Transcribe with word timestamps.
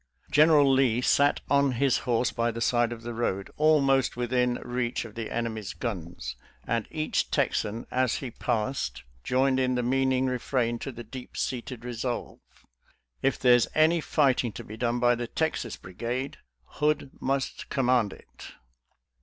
General 0.31 0.67
Lee 0.67 0.99
sat 0.99 1.41
on 1.47 1.73
his 1.73 1.99
horse 2.09 2.31
by 2.31 2.49
the 2.49 2.59
side 2.59 2.91
of 2.91 3.03
the 3.03 3.13
road, 3.13 3.51
almost 3.55 4.17
within 4.17 4.53
84 4.53 4.55
SOLDIER'S 4.55 4.65
LETTERS 4.65 4.65
TO 4.65 4.69
CHARMING 4.73 4.73
NELLIE 4.73 4.87
reach 4.87 5.05
of 5.05 5.15
the 5.15 5.35
enemy's 5.35 5.73
guns, 6.07 6.35
and 6.65 6.87
each 6.89 7.29
Texan 7.29 7.87
as 7.91 8.15
he 8.15 8.31
passed 8.31 9.03
joined 9.23 9.59
in 9.59 9.75
the 9.75 9.83
meaning 9.83 10.25
refrain 10.25 10.79
to 10.79 10.91
the 10.91 11.03
deep 11.03 11.37
seated 11.37 11.85
resolve," 11.85 12.39
If 13.21 13.37
there's 13.37 13.67
any 13.75 14.01
fighting 14.01 14.51
to 14.53 14.63
be 14.63 14.75
done 14.75 14.99
by 14.99 15.13
the 15.13 15.27
Texas 15.27 15.75
Brigade, 15.77 16.37
Hood 16.65 17.11
must 17.21 17.69
com 17.69 17.85
mand 17.85 18.11
it." 18.13 18.53